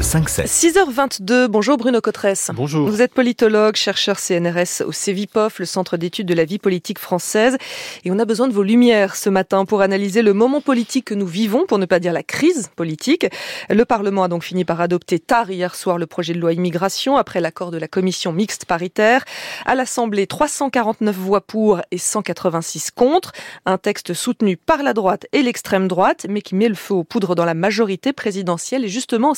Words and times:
6h22, 0.00 1.46
bonjour 1.48 1.76
Bruno 1.76 2.00
Cotresse. 2.00 2.50
Bonjour. 2.54 2.88
Vous 2.88 3.02
êtes 3.02 3.12
politologue, 3.12 3.74
chercheur 3.74 4.18
CNRS 4.18 4.84
au 4.86 4.92
CEVIPOF, 4.92 5.58
le 5.58 5.64
Centre 5.64 5.96
d'études 5.96 6.28
de 6.28 6.34
la 6.34 6.44
vie 6.44 6.58
politique 6.58 6.98
française. 6.98 7.56
Et 8.04 8.12
on 8.12 8.18
a 8.18 8.24
besoin 8.24 8.46
de 8.46 8.52
vos 8.52 8.62
lumières 8.62 9.16
ce 9.16 9.28
matin 9.28 9.64
pour 9.64 9.80
analyser 9.80 10.22
le 10.22 10.34
moment 10.34 10.60
politique 10.60 11.06
que 11.06 11.14
nous 11.14 11.26
vivons, 11.26 11.66
pour 11.66 11.78
ne 11.78 11.86
pas 11.86 11.98
dire 11.98 12.12
la 12.12 12.22
crise 12.22 12.70
politique. 12.76 13.26
Le 13.70 13.84
Parlement 13.84 14.22
a 14.22 14.28
donc 14.28 14.44
fini 14.44 14.64
par 14.64 14.80
adopter 14.80 15.18
tard 15.18 15.50
hier 15.50 15.74
soir 15.74 15.98
le 15.98 16.06
projet 16.06 16.32
de 16.32 16.38
loi 16.38 16.52
immigration 16.52 17.16
après 17.16 17.40
l'accord 17.40 17.70
de 17.70 17.78
la 17.78 17.88
commission 17.88 18.32
mixte 18.32 18.66
paritaire. 18.66 19.24
À 19.66 19.74
l'Assemblée, 19.74 20.26
349 20.26 21.16
voix 21.16 21.40
pour 21.40 21.80
et 21.90 21.98
186 21.98 22.92
contre. 22.92 23.32
Un 23.66 23.78
texte 23.78 24.14
soutenu 24.14 24.56
par 24.56 24.82
la 24.82 24.94
droite 24.94 25.26
et 25.32 25.42
l'extrême 25.42 25.88
droite, 25.88 26.26
mais 26.28 26.40
qui 26.40 26.54
met 26.54 26.68
le 26.68 26.76
feu 26.76 26.94
aux 26.94 27.04
poudres 27.04 27.34
dans 27.34 27.44
la 27.44 27.54
majorité 27.54 28.12
présidentielle. 28.12 28.84
Et 28.84 28.88
justement, 28.88 29.34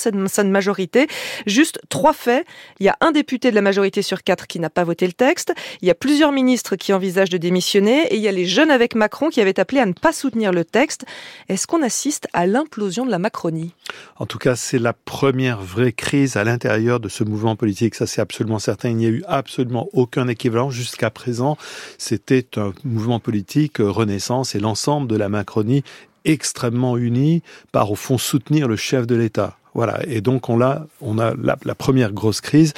majorité. 0.51 1.07
Juste 1.47 1.81
trois 1.89 2.13
faits. 2.13 2.47
Il 2.79 2.87
y 2.87 2.89
a 2.89 2.97
un 3.01 3.13
député 3.13 3.51
de 3.51 3.55
la 3.55 3.63
majorité 3.63 4.03
sur 4.03 4.23
quatre 4.23 4.47
qui 4.47 4.61
n'a 4.61 4.71
pas 4.71 4.85
voté 4.85 5.07
le 5.07 5.13
texte. 5.13 5.53
Il 5.83 5.89
y 5.89 5.91
a 5.91 5.95
plusieurs 5.95 6.33
ministres 6.33 6.77
qui 6.77 6.93
envisagent 6.93 7.31
de 7.31 7.39
démissionner. 7.39 8.07
Et 8.13 8.17
il 8.17 8.23
y 8.23 8.29
a 8.29 8.33
les 8.33 8.47
jeunes 8.47 8.71
avec 8.71 8.95
Macron 8.95 9.29
qui 9.29 9.41
avaient 9.41 9.59
appelé 9.61 9.81
à 9.81 9.87
ne 9.87 9.93
pas 9.93 10.13
soutenir 10.13 10.53
le 10.53 10.65
texte. 10.65 11.05
Est-ce 11.49 11.67
qu'on 11.67 11.83
assiste 11.83 12.29
à 12.33 12.47
l'implosion 12.47 13.05
de 13.05 13.11
la 13.11 13.19
Macronie? 13.19 13.75
En 14.17 14.27
tout 14.27 14.39
cas, 14.39 14.57
c'est 14.57 14.79
la 14.79 14.93
première 14.93 15.61
vraie 15.61 15.93
crise 15.93 16.37
à 16.37 16.45
l'intérieur 16.45 17.01
de 17.01 17.09
ce 17.09 17.25
mouvement 17.25 17.57
politique. 17.57 17.95
Ça, 17.95 18.07
c'est 18.07 18.21
absolument 18.21 18.59
certain. 18.59 18.91
Il 18.91 18.97
n'y 18.97 19.07
a 19.07 19.11
eu 19.11 19.23
absolument 19.27 19.89
aucun 19.93 20.29
équivalent 20.29 20.71
jusqu'à 20.71 21.11
présent. 21.11 21.57
C'était 21.99 22.47
un 22.57 22.73
mouvement 22.85 23.21
politique 23.21 23.81
euh, 23.81 23.91
Renaissance 23.91 24.55
et 24.55 24.61
l'ensemble 24.61 25.09
de 25.09 25.17
la 25.17 25.29
Macronie 25.29 25.83
extrêmement 26.25 26.97
unis 26.97 27.43
par 27.73 27.91
au 27.91 27.97
fond 27.97 28.19
soutenir 28.19 28.69
le 28.69 28.77
chef 28.77 29.07
de 29.07 29.15
l'État. 29.15 29.57
Voilà. 29.75 30.01
Et 30.07 30.21
donc 30.21 30.49
on 30.49 30.61
a, 30.61 30.87
on 31.01 31.19
a 31.19 31.35
la, 31.35 31.57
la 31.65 31.75
première 31.75 32.13
grosse 32.13 32.41
crise. 32.41 32.73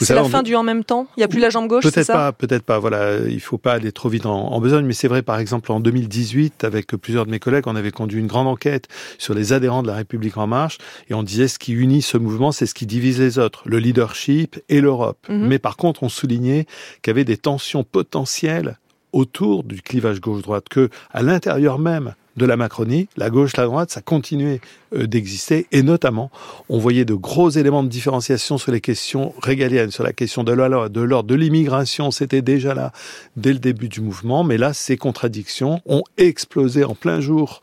C'est 0.00 0.14
la 0.14 0.24
fin 0.24 0.42
du 0.42 0.54
en 0.54 0.62
même 0.62 0.84
temps? 0.84 1.06
Il 1.16 1.20
n'y 1.20 1.24
a 1.24 1.28
plus 1.28 1.40
la 1.40 1.50
jambe 1.50 1.68
gauche. 1.68 1.84
Peut-être 1.84 2.12
pas, 2.12 2.32
peut-être 2.32 2.62
pas. 2.62 2.78
Voilà. 2.78 3.18
Il 3.28 3.40
faut 3.40 3.58
pas 3.58 3.72
aller 3.72 3.92
trop 3.92 4.08
vite 4.08 4.26
en, 4.26 4.52
en 4.52 4.60
besogne. 4.60 4.86
Mais 4.86 4.92
c'est 4.92 5.08
vrai, 5.08 5.22
par 5.22 5.38
exemple, 5.38 5.72
en 5.72 5.80
2018, 5.80 6.64
avec 6.64 6.88
plusieurs 6.96 7.26
de 7.26 7.30
mes 7.30 7.38
collègues, 7.38 7.64
on 7.66 7.76
avait 7.76 7.90
conduit 7.90 8.20
une 8.20 8.26
grande 8.26 8.46
enquête 8.46 8.88
sur 9.18 9.34
les 9.34 9.52
adhérents 9.52 9.82
de 9.82 9.88
la 9.88 9.94
République 9.94 10.36
en 10.36 10.46
marche, 10.46 10.78
et 11.08 11.14
on 11.14 11.22
disait 11.22 11.48
ce 11.48 11.58
qui 11.58 11.72
unit 11.72 12.02
ce 12.02 12.18
mouvement, 12.18 12.52
c'est 12.52 12.66
ce 12.66 12.74
qui 12.74 12.86
divise 12.86 13.20
les 13.20 13.38
autres, 13.38 13.62
le 13.66 13.78
leadership 13.78 14.58
et 14.68 14.80
l'Europe. 14.80 15.18
Mhm. 15.28 15.46
Mais 15.46 15.58
par 15.58 15.76
contre, 15.76 16.02
on 16.02 16.08
soulignait 16.08 16.66
qu'il 17.02 17.10
y 17.10 17.12
avait 17.12 17.24
des 17.24 17.36
tensions 17.36 17.84
potentielles 17.84 18.78
autour 19.12 19.64
du 19.64 19.80
clivage 19.80 20.20
gauche-droite, 20.20 20.68
que 20.68 20.90
à 21.12 21.22
l'intérieur 21.22 21.78
même 21.78 22.14
de 22.36 22.46
la 22.46 22.56
Macronie, 22.56 23.08
la 23.16 23.30
gauche, 23.30 23.56
la 23.56 23.64
droite, 23.64 23.90
ça 23.90 24.02
continuait 24.02 24.60
euh, 24.94 25.06
d'exister. 25.06 25.66
Et 25.72 25.82
notamment, 25.82 26.30
on 26.68 26.78
voyait 26.78 27.04
de 27.04 27.14
gros 27.14 27.50
éléments 27.50 27.82
de 27.82 27.88
différenciation 27.88 28.58
sur 28.58 28.72
les 28.72 28.80
questions 28.80 29.32
régaliennes, 29.42 29.90
sur 29.90 30.04
la 30.04 30.12
question 30.12 30.44
de 30.44 30.52
l'ordre, 30.52 30.88
de 30.88 31.00
l'ordre, 31.00 31.28
de 31.28 31.34
l'immigration. 31.34 32.10
C'était 32.10 32.42
déjà 32.42 32.74
là 32.74 32.92
dès 33.36 33.52
le 33.52 33.58
début 33.58 33.88
du 33.88 34.00
mouvement. 34.00 34.44
Mais 34.44 34.58
là, 34.58 34.72
ces 34.72 34.96
contradictions 34.96 35.80
ont 35.86 36.04
explosé 36.18 36.84
en 36.84 36.94
plein 36.94 37.20
jour 37.20 37.60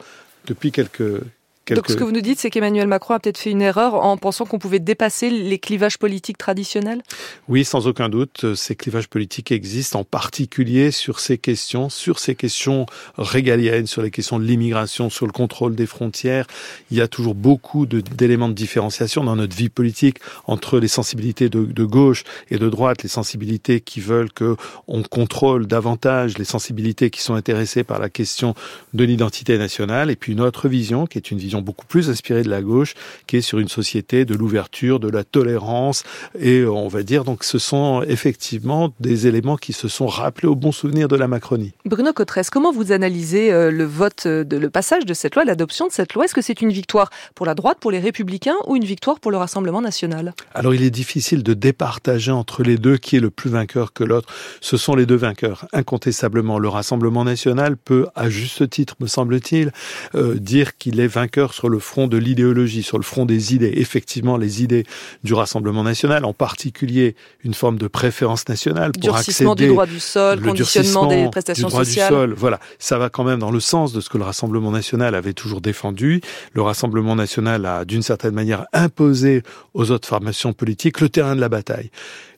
depuis 0.48 0.72
quelques, 0.72 1.22
donc 1.70 1.88
ce 1.88 1.96
que 1.96 2.04
vous 2.04 2.12
nous 2.12 2.22
dites, 2.22 2.40
c'est 2.40 2.50
qu'Emmanuel 2.50 2.88
Macron 2.88 3.14
a 3.14 3.20
peut-être 3.20 3.38
fait 3.38 3.52
une 3.52 3.62
erreur 3.62 3.96
en 3.96 4.18
pensant 4.18 4.46
qu'on 4.46 4.60
pouvait 4.60 4.80
dépasser 4.80 5.30
les 5.30 5.60
clivages 5.60 5.98
politiques 5.98 6.38
traditionnels? 6.38 7.02
Oui, 7.48 7.64
sans 7.64 7.88
aucun 7.88 8.10
doute, 8.10 8.54
ces 8.56 8.76
clivages 8.76 9.08
politiques 9.08 9.52
existent, 9.52 10.02
en 10.02 10.04
particulier 10.04 10.92
sur 10.92 11.22
ces 11.22 11.38
questions, 11.38 11.90
sur 11.90 12.20
ces 12.20 12.36
questions 12.36 12.86
régaliennes, 13.18 13.88
sur 13.88 14.02
les 14.02 14.12
questions 14.12 14.40
de 14.40 14.44
l'immigration, 14.44 15.10
sur 15.10 15.26
le 15.26 15.32
contrôle 15.32 15.76
des 15.76 15.86
frontières. 15.86 16.48
Il 16.92 16.98
y 16.98 17.02
a 17.02 17.08
toujours 17.08 17.36
beaucoup 17.36 17.86
d'éléments 17.86 18.50
de, 18.50 18.54
différenciation 18.54 19.24
dans 19.24 19.36
notre 19.36 19.56
vie 19.56 19.70
politique 19.70 20.18
entre 20.48 20.80
les 20.80 20.88
sensibilités 20.90 21.48
de, 21.48 21.64
de, 21.64 21.84
gauche 21.86 22.24
et 22.50 22.58
de 22.58 22.70
droite, 22.70 23.04
les 23.04 23.10
sensibilités 23.10 23.80
qui 23.80 24.02
veulent 24.02 24.32
que 24.32 24.58
on 24.88 25.04
contrôle 25.04 25.68
davantage, 25.68 26.38
les 26.38 26.46
sensibilités 26.46 27.10
qui 27.10 27.22
sont 27.22 27.36
intéressées 27.36 27.84
par 27.84 28.00
la 28.00 28.10
question 28.10 28.54
de 28.94 29.04
l'identité 29.04 29.58
nationale, 29.58 30.10
et 30.10 30.16
puis 30.16 30.34
une 30.34 30.42
autre 30.42 30.68
vision 30.68 31.06
qui 31.06 31.18
est 31.18 31.32
une 31.32 31.38
vision 31.38 31.53
beaucoup 31.62 31.86
plus 31.86 32.10
inspirée 32.10 32.44
de 32.44 32.50
la 32.50 32.62
gauche, 32.62 32.94
qui 33.28 33.38
est 33.38 33.42
sur 33.42 33.60
une 33.60 33.68
société 33.68 34.26
de 34.26 34.36
l'ouverture, 34.36 35.00
de 35.00 35.10
la 35.10 35.24
tolérance, 35.24 36.04
et 36.40 36.60
euh, 36.60 36.72
on 36.72 36.88
va 36.88 37.04
dire 37.04 37.24
donc 37.24 37.44
ce 37.44 37.60
sont 37.60 38.04
effectivement 38.04 38.94
des 39.00 39.28
éléments 39.28 39.58
qui 39.58 39.74
se 39.74 39.88
sont 39.88 40.08
rappelés 40.08 40.48
au 40.48 40.56
bon 40.56 40.72
souvenir 40.72 41.08
de 41.08 41.16
la 41.16 41.28
Macronie. 41.28 41.74
Bruno 41.86 42.14
Cotresse, 42.14 42.50
comment 42.50 42.72
vous 42.72 42.92
analysez 42.92 43.52
euh, 43.52 43.72
le 43.72 43.86
vote, 43.86 44.28
de, 44.28 44.58
le 44.58 44.70
passage 44.70 45.06
de 45.06 45.14
cette 45.14 45.36
loi, 45.36 45.46
l'adoption 45.46 45.88
de 45.88 45.92
cette 45.92 46.14
loi? 46.14 46.26
Est-ce 46.26 46.34
que 46.34 46.42
c'est 46.42 46.62
une 46.62 46.72
victoire 46.72 47.10
pour 47.36 47.46
la 47.46 47.56
droite, 47.56 47.78
pour 47.80 47.92
les 47.92 48.00
républicains, 48.00 48.56
ou 48.68 48.76
une 48.76 48.86
victoire 48.86 49.20
pour 49.20 49.32
le 49.32 49.38
Rassemblement 49.38 49.82
national? 49.82 50.34
Alors 50.54 50.74
il 50.74 50.84
est 50.84 50.90
difficile 50.90 51.44
de 51.44 51.54
départager 51.54 52.32
entre 52.32 52.64
les 52.64 52.78
deux 52.78 52.98
qui 52.98 53.18
est 53.18 53.20
le 53.20 53.30
plus 53.30 53.50
vainqueur 53.50 53.94
que 53.94 54.04
l'autre. 54.04 54.30
Ce 54.62 54.78
sont 54.78 54.96
les 54.96 55.06
deux 55.06 55.16
vainqueurs, 55.16 55.66
incontestablement. 55.74 56.60
Le 56.60 56.70
Rassemblement 56.70 57.24
national 57.24 57.78
peut, 57.78 58.08
à 58.16 58.30
juste 58.30 58.70
titre, 58.70 58.96
me 59.00 59.08
semble-t-il, 59.08 59.72
euh, 60.16 60.36
dire 60.36 60.78
qu'il 60.78 61.00
est 61.00 61.08
vainqueur 61.08 61.43
sur 61.52 61.68
le 61.68 61.80
front 61.80 62.08
de 62.08 62.16
l'idéologie, 62.16 62.84
sur 62.84 62.98
le 62.98 63.04
front 63.04 63.26
des 63.26 63.54
idées. 63.54 63.74
Effectivement, 63.76 64.38
les 64.38 64.64
idées 64.64 64.86
du 65.24 65.34
Rassemblement 65.34 65.84
national, 65.84 66.24
en 66.24 66.34
particulier 66.34 67.16
une 67.44 67.54
forme 67.54 67.78
de 67.78 67.88
préférence 67.88 68.48
nationale 68.48 68.92
pour 68.94 69.02
durcissement 69.02 69.52
accéder, 69.52 69.68
du 69.68 69.74
droit 69.74 69.86
du 69.86 70.00
sol, 70.00 70.40
conditionnement 70.42 71.08
des 71.08 71.28
prestations 71.30 71.68
du 71.68 71.72
droit 71.72 71.84
sociales. 71.84 72.10
Du 72.10 72.16
sol, 72.16 72.34
voilà, 72.38 72.60
ça 72.80 72.98
va 72.98 73.10
quand 73.10 73.26
même 73.26 73.40
dans 73.40 73.52
le 73.52 73.60
sens 73.60 73.92
de 73.92 74.00
ce 74.00 74.10
que 74.10 74.18
le 74.18 74.24
Rassemblement 74.24 74.72
national 74.72 75.16
avait 75.16 75.34
toujours 75.34 75.60
défendu. 75.60 76.22
Le 76.54 76.62
Rassemblement 76.62 77.16
national 77.16 77.66
a, 77.66 77.84
d'une 77.84 78.04
certaine 78.04 78.34
manière, 78.34 78.66
imposé 78.72 79.42
aux 79.74 79.92
autres 79.92 80.08
formations 80.08 80.54
politiques 80.54 81.02
le 81.02 81.10
terrain 81.10 81.36
de 81.36 81.42
la 81.42 81.50
bataille. 81.50 81.90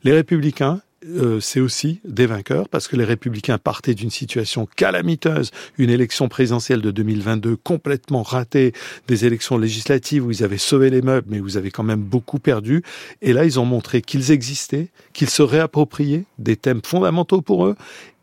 Les 0.03 0.13
républicains, 0.13 0.79
euh, 1.07 1.39
c'est 1.39 1.59
aussi 1.59 1.99
des 2.03 2.25
vainqueurs 2.25 2.69
parce 2.69 2.88
que 2.88 2.95
les 2.95 3.03
républicains 3.03 3.57
partaient 3.57 3.93
d'une 3.93 4.09
situation 4.09 4.67
calamiteuse, 4.75 5.51
une 5.77 5.89
élection 5.89 6.27
présidentielle 6.27 6.81
de 6.81 6.91
2022 6.91 7.57
complètement 7.57 8.23
ratée, 8.23 8.73
des 9.07 9.25
élections 9.25 9.57
législatives 9.57 10.25
où 10.25 10.31
ils 10.31 10.43
avaient 10.43 10.57
sauvé 10.57 10.89
les 10.89 11.01
meubles 11.01 11.27
mais 11.29 11.39
où 11.39 11.47
ils 11.47 11.57
avaient 11.57 11.71
quand 11.71 11.83
même 11.83 12.01
beaucoup 12.01 12.39
perdu. 12.39 12.81
Et 13.21 13.33
là, 13.33 13.45
ils 13.45 13.59
ont 13.59 13.66
montré 13.66 14.01
qu'ils 14.01 14.31
existaient, 14.31 14.88
qu'ils 15.13 15.29
se 15.29 15.41
réappropriaient 15.41 16.25
des 16.39 16.55
thèmes 16.55 16.81
fondamentaux 16.83 17.41
pour 17.41 17.66
eux 17.66 17.75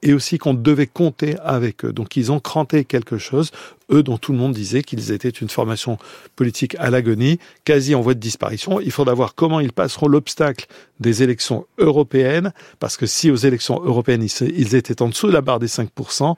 et 0.03 0.13
aussi 0.13 0.39
qu'on 0.39 0.55
devait 0.55 0.87
compter 0.87 1.37
avec 1.45 1.85
eux. 1.85 1.93
Donc 1.93 2.17
ils 2.17 2.33
ont 2.33 2.41
cranté 2.41 2.85
quelque 2.85 3.19
chose, 3.19 3.51
eux 3.93 4.03
dont 4.03 4.19
tout 4.19 4.33
le 4.33 4.39
monde 4.39 4.53
disait 4.53 4.83
qu'ils 4.83 5.13
étaient 5.13 5.29
une 5.29 5.49
formation 5.49 5.99
politique 6.37 6.77
à 6.79 6.91
l'agonie, 6.91 7.39
quasi 7.65 7.95
en 7.95 8.01
voie 8.01 8.15
de 8.15 8.21
disparition. 8.21 8.81
Il 8.81 8.91
faudra 8.91 9.15
voir 9.15 9.35
comment 9.35 9.61
ils 9.61 9.73
passeront 9.73 10.09
l'obstacle 10.09 10.67
des 11.01 11.23
élections 11.23 11.67
européennes, 11.79 12.53
parce 12.79 12.97
que 12.97 13.07
si 13.07 13.31
aux 13.31 13.37
élections 13.37 13.83
européennes 13.83 14.27
ils 14.41 14.75
étaient 14.75 15.03
en 15.03 15.09
dessous 15.09 15.27
de 15.27 15.33
la 15.33 15.41
barre 15.41 15.59
des 15.59 15.67
5%, 15.67 16.37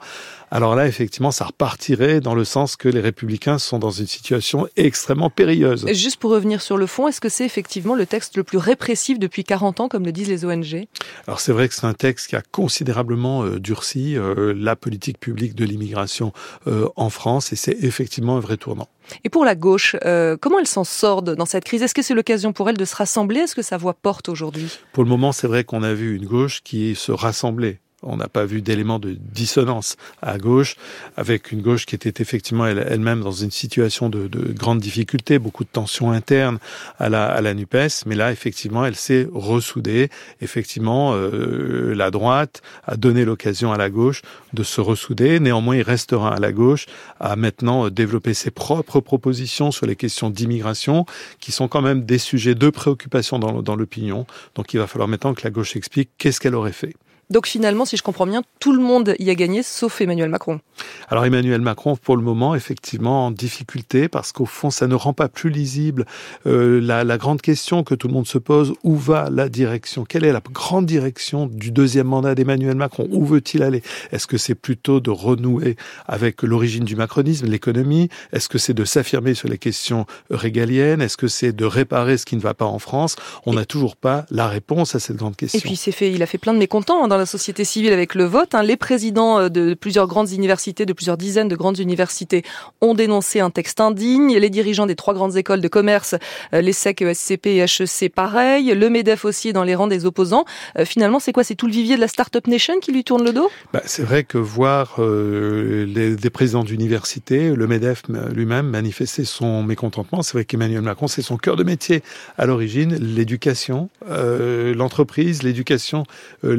alors 0.55 0.77
là, 0.77 0.87
effectivement, 0.87 1.33
ça 1.33 1.47
repartirait 1.47 2.21
dans 2.21 2.37
le 2.37 2.45
sens 2.45 2.77
que 2.77 2.89
les 2.89 3.01
républicains 3.01 3.59
sont 3.59 3.81
dans 3.81 3.91
une 3.91 4.07
situation 4.07 4.69
extrêmement 4.77 5.29
périlleuse. 5.29 5.85
juste 5.93 6.19
pour 6.19 6.31
revenir 6.31 6.63
sur 6.63 6.77
le 6.77 6.87
fond, 6.87 7.09
est-ce 7.09 7.21
que 7.21 7.29
c'est 7.29 7.45
effectivement 7.45 7.97
le 7.97 8.07
texte 8.07 8.37
le 8.37 8.45
plus 8.45 8.59
répressif 8.59 9.19
depuis 9.19 9.43
40 9.43 9.81
ans, 9.81 9.89
comme 9.89 10.05
le 10.05 10.13
disent 10.13 10.29
les 10.29 10.45
ONG 10.45 10.87
Alors 11.27 11.41
c'est 11.41 11.51
vrai 11.51 11.67
que 11.67 11.75
c'est 11.75 11.87
un 11.87 11.93
texte 11.93 12.29
qui 12.29 12.37
a 12.37 12.43
considérablement 12.53 13.43
euh, 13.43 13.59
durci 13.59 14.17
euh, 14.17 14.55
la 14.57 14.77
politique 14.77 15.19
publique 15.19 15.57
de 15.57 15.65
l'immigration 15.65 16.33
euh, 16.69 16.89
en 16.95 17.11
France, 17.11 17.44
et 17.53 17.57
c'est 17.57 17.77
effectivement 17.85 18.37
un 18.37 18.41
vrai 18.41 18.57
tournant. 18.57 18.89
Et 19.25 19.29
pour 19.29 19.45
la 19.45 19.55
gauche, 19.55 19.97
comment 20.41 20.59
elle 20.59 20.67
s'en 20.67 20.85
sort 20.85 21.23
dans 21.23 21.47
cette 21.47 21.65
crise? 21.65 21.83
Est-ce 21.83 21.95
que 21.95 22.03
c'est 22.03 22.15
l'occasion 22.15 22.53
pour 22.53 22.71
elle 22.71 22.77
de 22.77 22.85
se 22.85 22.97
rassembler? 22.97 23.41
Est-ce 23.41 23.55
que 23.55 23.63
sa 23.63 23.77
voix 23.77 23.95
porte 23.95 24.29
aujourd'hui? 24.29 24.79
Pour 24.93 25.05
le 25.05 25.11
moment, 25.11 25.33
c'est 25.33 25.47
vrai 25.47 25.65
qu'on 25.65 25.83
a 25.83 25.95
vu 25.95 26.17
une 26.17 26.27
gauche 26.27 26.63
qui 26.63 26.95
se 26.95 27.13
rassemblait 27.13 27.81
on 28.05 28.17
n'a 28.17 28.29
pas 28.29 28.45
vu 28.45 28.63
d'éléments 28.63 28.99
de 28.99 29.17
dissonance 29.19 29.97
à 30.23 30.39
gauche, 30.39 30.77
avec 31.17 31.53
une 31.53 31.63
gauche 31.63 31.87
qui 31.87 31.95
était 31.95 32.23
effectivement 32.23 32.67
elle-même 32.67 33.21
dans 33.21 33.33
une 33.33 33.51
situation 33.51 34.09
de, 34.09 34.29
de, 34.29 34.53
grande 34.53 34.81
difficulté, 34.81 35.39
beaucoup 35.39 35.65
de 35.65 35.69
tensions 35.69 36.11
internes 36.11 36.59
à 36.99 37.09
la, 37.09 37.27
à 37.27 37.41
la 37.41 37.55
NUPES, 37.55 38.07
mais 38.07 38.15
là, 38.15 38.33
effectivement, 38.33 38.85
elle 38.85 38.97
s'est 38.97 39.27
ressoudée. 39.33 40.11
Effectivement, 40.41 41.13
euh, 41.15 41.95
la 41.95 42.11
droite 42.11 42.63
a 42.87 42.97
donné 42.97 43.25
l'occasion 43.25 43.73
à 43.73 43.79
la 43.79 43.91
gauche 43.91 44.23
de 44.53 44.63
se 44.63 44.81
ressouder. 44.81 45.41
Néanmoins, 45.41 45.77
il 45.77 45.83
restera 45.83 46.35
à 46.35 46.39
la 46.39 46.53
gauche 46.53 46.87
à 47.21 47.37
maintenant 47.37 47.89
développer 47.91 48.35
ses 48.35 48.51
propres 48.51 49.01
propositions 49.01 49.71
sur 49.71 49.87
les 49.87 49.97
questions 49.97 50.31
d'immigration, 50.31 51.07
qui 51.41 51.53
sont 51.53 51.69
quand 51.69 51.83
même 51.83 52.05
des 52.05 52.19
sujets 52.19 52.55
de 52.55 52.71
préoccupation 52.71 53.39
dans, 53.39 53.63
dans 53.63 53.77
l'opinion. 53.77 54.27
Donc, 54.55 54.75
il 54.75 54.79
va 54.79 54.87
falloir 54.87 55.09
maintenant 55.09 55.35
que 55.35 55.43
la 55.45 55.51
gauche 55.51 55.77
explique 55.77 56.11
qu'est-ce 56.19 56.41
qu'elle 56.41 56.55
aurait 56.55 56.73
fait. 56.73 56.95
Donc 57.31 57.47
finalement, 57.47 57.85
si 57.85 57.97
je 57.97 58.03
comprends 58.03 58.27
bien, 58.27 58.43
tout 58.61 58.73
le 58.73 58.83
monde 58.83 59.15
y 59.19 59.31
a 59.31 59.35
gagné, 59.35 59.63
sauf 59.63 60.01
Emmanuel 60.01 60.29
Macron. 60.29 60.61
Alors 61.09 61.25
Emmanuel 61.25 61.61
Macron, 61.61 61.97
pour 61.97 62.17
le 62.17 62.23
moment, 62.23 62.55
effectivement, 62.55 63.27
en 63.27 63.31
difficulté 63.31 64.09
parce 64.09 64.33
qu'au 64.33 64.47
fond, 64.47 64.71
ça 64.71 64.87
ne 64.87 64.95
rend 64.95 65.13
pas 65.13 65.29
plus 65.29 65.51
lisible 65.51 66.07
euh, 66.47 66.81
la, 66.81 67.05
la, 67.05 67.19
grande 67.19 67.41
question 67.41 67.83
que 67.83 67.95
tout 67.95 68.09
le 68.09 68.15
monde 68.15 68.27
se 68.27 68.39
pose 68.39 68.75
où 68.83 68.97
va 68.97 69.31
la 69.31 69.49
direction? 69.49 70.05
Quelle 70.05 70.25
est 70.25 70.33
la 70.33 70.41
grande 70.53 70.87
direction 70.87 71.47
du 71.47 71.71
deuxième 71.71 72.07
mandat 72.07 72.35
d'Emmanuel 72.35 72.77
Macron? 72.77 73.09
Où 73.11 73.25
veut-il 73.25 73.63
aller? 73.63 73.83
Est-ce 74.13 74.27
que 74.27 74.39
c'est 74.39 74.55
plutôt 74.55 75.01
de 75.01 75.11
renouer 75.11 75.77
avec 76.07 76.43
l'origine 76.43 76.85
du 76.85 76.97
macronisme, 76.97 77.47
l'économie? 77.47 78.09
Est-ce 78.33 78.49
que 78.49 78.59
c'est 78.59 78.75
de 78.75 78.85
s'affirmer 78.85 79.35
sur 79.35 79.49
les 79.49 79.59
questions 79.59 80.07
régaliennes? 80.31 81.01
Est-ce 81.01 81.17
que 81.17 81.29
c'est 81.29 81.53
de 81.53 81.65
réparer 81.65 82.19
ce 82.19 82.27
qui 82.27 82.37
ne 82.37 82.41
va 82.41 82.55
pas 82.55 82.67
en 82.67 82.79
France? 82.79 83.17
On 83.47 83.55
n'a 83.55 83.65
toujours 83.65 83.97
pas 83.97 84.27
la 84.31 84.49
réponse 84.49 84.95
à 84.95 85.01
cette 85.01 85.17
grande 85.17 85.37
question. 85.37 85.59
Et 85.59 85.63
puis 85.63 85.73
il, 85.73 85.93
fait, 85.93 86.13
il 86.13 86.23
a 86.23 86.27
fait 86.27 86.39
plein 86.39 86.53
de 86.53 86.59
mécontents 86.59 87.05
hein, 87.05 87.09
dans 87.15 87.19
la 87.19 87.27
société 87.27 87.65
civile 87.65 87.93
avec 87.93 88.17
le 88.17 88.25
vote. 88.25 88.57
Hein. 88.57 88.65
Les 88.65 88.77
présidents 88.77 89.39
euh, 89.39 89.49
de 89.49 89.75
plusieurs 89.75 90.09
grandes 90.09 90.33
universités, 90.33 90.85
de 90.85 90.93
plusieurs 90.93 91.17
dizaines 91.17 91.47
de 91.47 91.55
grandes 91.55 91.79
universités 91.79 92.43
ont 92.81 92.93
dénoncé 92.93 93.39
un 93.39 93.51
texte 93.51 93.81
indigne. 93.81 94.37
Les 94.37 94.51
dirigeants 94.51 94.87
des 94.87 94.97
trois 94.97 95.15
grandes 95.15 95.37
écoles 95.37 95.61
de 95.61 95.69
commerce, 95.69 96.17
euh, 96.55 96.61
l'ESSEC, 96.61 97.03
ESCP 97.03 97.47
et 97.47 97.59
HEC, 97.61 98.13
pareil. 98.13 98.75
Le 98.75 98.91
MEDEF 98.91 99.25
aussi 99.25 99.51
est 99.51 99.53
dans 99.53 99.63
les 99.63 99.77
rangs 99.77 99.87
des 99.87 100.07
opposants. 100.07 100.45
Euh, 100.77 100.85
finalement, 100.85 101.21
c'est 101.21 101.33
quoi? 101.33 101.45
C'est 101.45 101.55
tout 101.55 101.69
le 101.69 101.73
vivier 101.73 101.95
de 101.95 102.01
la 102.01 102.09
Startup 102.09 102.45
Nation 102.49 102.81
qui 102.81 102.91
lui 102.91 103.05
tourne 103.05 103.23
le 103.23 103.33
dos? 103.33 103.49
Bah, 103.73 103.83
C'est 103.85 104.03
vrai 104.03 104.25
que 104.25 104.39
voir 104.39 104.97
les, 104.99 106.17
des 106.17 106.31
présidents 106.31 106.65
d'université, 106.65 107.55
le 107.55 107.67
MEDEF 107.69 108.03
lui-même 108.35 108.67
manifester 108.67 109.25
son 109.25 109.63
mécontentement, 109.63 110.23
c'est 110.23 110.33
vrai 110.33 110.45
qu'Emmanuel 110.45 110.83
Macron, 110.83 111.07
c'est 111.07 111.23
son 111.23 111.37
cœur 111.37 111.55
de 111.55 111.63
métier 111.63 112.03
à 112.39 112.47
l'origine, 112.47 112.97
l'éducation, 112.97 113.89
l'entreprise, 114.09 115.45
l'éducation, 115.45 116.05
euh, 116.43 116.57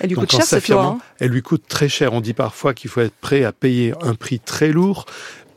Elle 0.00 0.10
lui 0.10 0.16
coûte 0.16 0.32
cher 0.32 0.44
cette 0.44 0.68
loi. 0.68 0.84
Hein. 0.84 0.98
Elle 1.18 1.30
lui 1.30 1.42
coûte 1.42 1.64
très 1.68 1.88
cher. 1.88 2.12
On 2.12 2.20
dit 2.20 2.34
parfois 2.34 2.74
qu'il 2.74 2.90
faut 2.90 3.00
être 3.00 3.14
prêt 3.20 3.44
à 3.44 3.52
payer 3.52 3.94
un 4.02 4.14
prix 4.14 4.40
très 4.40 4.72
lourd 4.72 5.06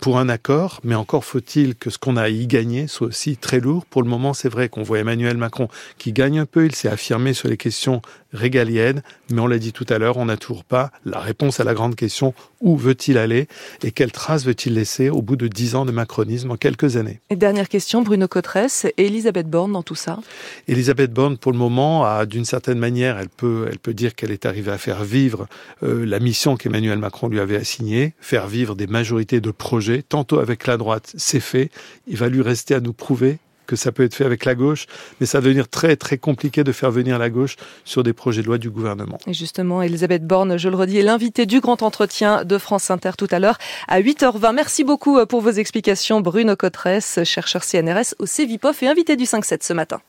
pour 0.03 0.19
un 0.19 0.27
accord, 0.27 0.81
mais 0.83 0.95
encore 0.95 1.23
faut-il 1.23 1.75
que 1.75 1.89
ce 1.89 1.97
qu'on 1.97 2.17
a 2.17 2.23
à 2.23 2.29
y 2.29 2.45
gagner 2.45 2.87
soit 2.87 3.07
aussi 3.07 3.37
très 3.37 3.61
lourd. 3.61 3.85
Pour 3.85 4.03
le 4.03 4.09
moment, 4.09 4.33
c'est 4.33 4.49
vrai 4.49 4.67
qu'on 4.67 4.83
voit 4.83 4.99
Emmanuel 4.99 5.37
Macron 5.37 5.69
qui 5.97 6.11
gagne 6.11 6.39
un 6.39 6.45
peu, 6.45 6.65
il 6.65 6.75
s'est 6.75 6.89
affirmé 6.89 7.33
sur 7.33 7.47
les 7.47 7.55
questions 7.55 8.01
régaliennes, 8.33 9.01
mais 9.31 9.39
on 9.39 9.47
l'a 9.47 9.59
dit 9.59 9.71
tout 9.71 9.85
à 9.89 9.97
l'heure, 9.97 10.17
on 10.17 10.25
n'a 10.25 10.37
toujours 10.37 10.63
pas 10.63 10.91
la 11.05 11.19
réponse 11.19 11.59
à 11.59 11.63
la 11.63 11.73
grande 11.73 11.95
question 11.95 12.33
où 12.61 12.77
veut-il 12.77 13.17
aller 13.17 13.47
et 13.83 13.91
quelle 13.91 14.11
trace 14.11 14.45
veut-il 14.45 14.73
laisser 14.73 15.09
au 15.09 15.21
bout 15.21 15.35
de 15.35 15.47
dix 15.47 15.75
ans 15.75 15.85
de 15.85 15.91
macronisme 15.91 16.51
en 16.51 16.57
quelques 16.57 16.97
années? 16.97 17.19
Et 17.29 17.35
dernière 17.35 17.69
question, 17.69 18.01
Bruno 18.01 18.27
Cotresse 18.27 18.85
et 18.97 19.05
Elisabeth 19.05 19.49
Borne 19.49 19.73
dans 19.73 19.83
tout 19.83 19.95
ça? 19.95 20.19
Elisabeth 20.67 21.11
Borne, 21.11 21.37
pour 21.37 21.51
le 21.51 21.57
moment, 21.57 22.05
a 22.05 22.25
d'une 22.25 22.45
certaine 22.45 22.79
manière, 22.79 23.17
elle 23.17 23.29
peut, 23.29 23.67
elle 23.69 23.79
peut 23.79 23.93
dire 23.93 24.15
qu'elle 24.15 24.31
est 24.31 24.45
arrivée 24.45 24.71
à 24.71 24.77
faire 24.77 25.03
vivre 25.03 25.47
euh, 25.83 26.05
la 26.05 26.19
mission 26.19 26.57
qu'Emmanuel 26.57 26.99
Macron 26.99 27.27
lui 27.27 27.39
avait 27.39 27.57
assignée, 27.57 28.13
faire 28.19 28.47
vivre 28.47 28.75
des 28.75 28.87
majorités 28.87 29.41
de 29.41 29.51
projets, 29.51 30.01
tantôt 30.01 30.39
avec 30.39 30.67
la 30.67 30.77
droite, 30.77 31.13
c'est 31.17 31.39
fait. 31.39 31.69
Il 32.07 32.17
va 32.17 32.29
lui 32.29 32.41
rester 32.41 32.73
à 32.75 32.79
nous 32.79 32.93
prouver 32.93 33.39
que 33.75 33.79
ça 33.83 33.91
peut 33.91 34.03
être 34.03 34.15
fait 34.15 34.25
avec 34.25 34.45
la 34.45 34.55
gauche, 34.55 34.87
mais 35.19 35.25
ça 35.25 35.39
va 35.39 35.45
devenir 35.45 35.67
très 35.67 35.95
très 35.95 36.17
compliqué 36.17 36.63
de 36.63 36.71
faire 36.71 36.91
venir 36.91 37.17
la 37.19 37.29
gauche 37.29 37.55
sur 37.85 38.03
des 38.03 38.13
projets 38.13 38.41
de 38.41 38.47
loi 38.47 38.57
du 38.57 38.69
gouvernement. 38.69 39.17
Et 39.27 39.33
justement, 39.33 39.81
Elisabeth 39.81 40.25
Borne, 40.25 40.57
je 40.57 40.69
le 40.69 40.75
redis, 40.75 40.99
est 40.99 41.03
l'invitée 41.03 41.45
du 41.45 41.59
grand 41.59 41.81
entretien 41.83 42.45
de 42.45 42.57
France 42.57 42.91
Inter 42.91 43.11
tout 43.17 43.27
à 43.31 43.39
l'heure 43.39 43.57
à 43.87 44.01
8h20. 44.01 44.53
Merci 44.53 44.83
beaucoup 44.83 45.17
euh, 45.17 45.25
pour 45.25 45.41
vos 45.41 45.51
explications, 45.51 46.21
Bruno 46.21 46.55
Cotresse, 46.55 47.19
chercheur 47.23 47.63
CNRS 47.63 48.15
au 48.19 48.25
CEVIPOF 48.25 48.83
et 48.83 48.87
invité 48.87 49.15
du 49.15 49.25
5-7 49.25 49.57
ce 49.61 49.73
matin. 49.73 50.01